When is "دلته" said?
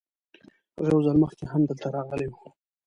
1.69-1.87